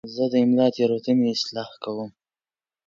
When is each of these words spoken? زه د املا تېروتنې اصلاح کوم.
زه 0.15 0.23
د 0.31 0.33
املا 0.43 0.67
تېروتنې 0.75 1.27
اصلاح 1.35 1.69
کوم. 1.83 2.09